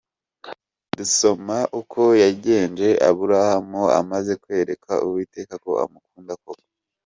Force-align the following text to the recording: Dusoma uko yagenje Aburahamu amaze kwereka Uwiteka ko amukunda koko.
Dusoma 0.97 1.57
uko 1.81 2.01
yagenje 2.23 2.87
Aburahamu 3.09 3.83
amaze 3.99 4.31
kwereka 4.43 4.91
Uwiteka 5.05 5.53
ko 5.63 5.71
amukunda 5.83 6.33
koko. 6.43 6.65